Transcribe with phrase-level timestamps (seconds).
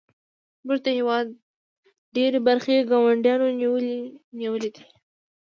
[0.61, 1.27] زموږ د هیواد
[2.15, 3.47] ډیرې برخې ګاونډیانو
[4.39, 4.83] نیولې دي